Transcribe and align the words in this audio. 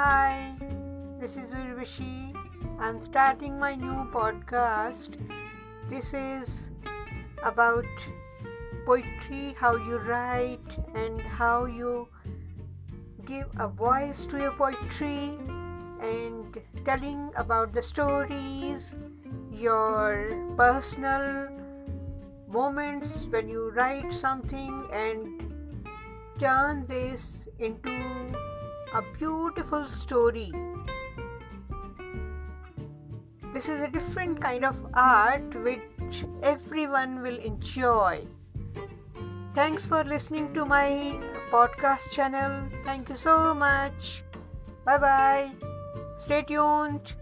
Hi, 0.00 0.56
this 1.20 1.36
is 1.36 1.52
Urvashi. 1.52 2.32
I'm 2.78 3.02
starting 3.02 3.58
my 3.58 3.74
new 3.74 4.08
podcast. 4.14 5.18
This 5.90 6.14
is 6.14 6.70
about 7.42 7.84
poetry, 8.86 9.52
how 9.58 9.76
you 9.76 9.98
write, 9.98 10.78
and 10.94 11.20
how 11.20 11.66
you 11.66 12.08
give 13.26 13.52
a 13.58 13.68
voice 13.68 14.24
to 14.32 14.38
your 14.38 14.52
poetry, 14.52 15.36
and 16.00 16.56
telling 16.86 17.30
about 17.36 17.74
the 17.74 17.82
stories, 17.82 18.96
your 19.52 20.32
personal 20.56 21.50
moments 22.48 23.28
when 23.28 23.50
you 23.50 23.68
write 23.72 24.14
something, 24.14 24.88
and 24.94 25.44
turn 26.38 26.86
this 26.86 27.48
into 27.58 27.92
a 28.92 29.02
beautiful 29.18 29.84
story. 29.86 30.52
This 33.52 33.68
is 33.68 33.80
a 33.80 33.88
different 33.88 34.40
kind 34.40 34.64
of 34.64 34.76
art 34.94 35.54
which 35.62 36.24
everyone 36.42 37.22
will 37.22 37.38
enjoy. 37.38 38.26
Thanks 39.54 39.86
for 39.86 40.02
listening 40.04 40.52
to 40.54 40.64
my 40.64 41.18
podcast 41.50 42.10
channel. 42.10 42.68
Thank 42.84 43.08
you 43.08 43.16
so 43.16 43.54
much. 43.54 44.24
Bye 44.84 44.98
bye. 44.98 45.50
Stay 46.16 46.42
tuned. 46.42 47.14